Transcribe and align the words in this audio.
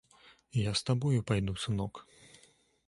Я 0.61 0.71
з 0.79 0.83
табою 0.87 1.21
пайду, 1.31 1.53
сынок! 1.67 2.05